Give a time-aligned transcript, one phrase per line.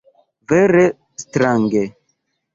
[0.51, 0.85] Vere
[1.23, 1.83] strange.